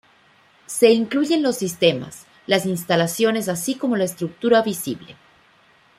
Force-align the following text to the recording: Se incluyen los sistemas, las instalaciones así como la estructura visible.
Se 0.65 0.89
incluyen 0.91 1.43
los 1.43 1.57
sistemas, 1.57 2.25
las 2.47 2.65
instalaciones 2.65 3.47
así 3.47 3.75
como 3.75 3.95
la 3.97 4.05
estructura 4.05 4.63
visible. 4.63 5.15